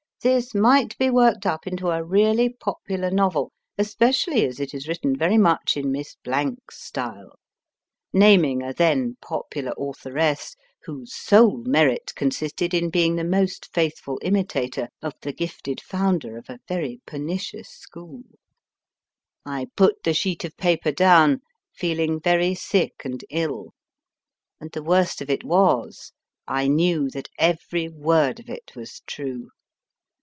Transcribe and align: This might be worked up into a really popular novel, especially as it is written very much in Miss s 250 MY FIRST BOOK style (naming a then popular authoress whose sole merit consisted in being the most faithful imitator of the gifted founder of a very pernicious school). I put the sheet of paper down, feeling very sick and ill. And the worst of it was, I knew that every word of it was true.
This 0.23 0.53
might 0.53 0.95
be 0.99 1.09
worked 1.09 1.47
up 1.47 1.65
into 1.65 1.89
a 1.89 2.03
really 2.03 2.47
popular 2.49 3.09
novel, 3.09 3.51
especially 3.79 4.45
as 4.45 4.59
it 4.59 4.71
is 4.71 4.87
written 4.87 5.15
very 5.15 5.39
much 5.39 5.75
in 5.75 5.91
Miss 5.91 6.09
s 6.09 6.17
250 6.23 6.41
MY 6.43 6.43
FIRST 6.43 6.67
BOOK 6.67 6.71
style 7.11 7.39
(naming 8.13 8.61
a 8.61 8.71
then 8.71 9.17
popular 9.19 9.71
authoress 9.79 10.55
whose 10.83 11.15
sole 11.15 11.63
merit 11.63 12.11
consisted 12.15 12.75
in 12.75 12.91
being 12.91 13.15
the 13.15 13.23
most 13.23 13.73
faithful 13.73 14.19
imitator 14.21 14.89
of 15.01 15.15
the 15.23 15.33
gifted 15.33 15.81
founder 15.81 16.37
of 16.37 16.51
a 16.51 16.59
very 16.67 17.01
pernicious 17.07 17.69
school). 17.69 18.21
I 19.43 19.69
put 19.75 20.03
the 20.03 20.13
sheet 20.13 20.45
of 20.45 20.55
paper 20.55 20.91
down, 20.91 21.41
feeling 21.73 22.19
very 22.21 22.53
sick 22.53 23.01
and 23.03 23.25
ill. 23.31 23.73
And 24.59 24.71
the 24.71 24.83
worst 24.83 25.19
of 25.23 25.31
it 25.31 25.43
was, 25.43 26.13
I 26.47 26.67
knew 26.67 27.09
that 27.09 27.29
every 27.39 27.89
word 27.89 28.39
of 28.39 28.51
it 28.51 28.75
was 28.75 29.01
true. 29.07 29.47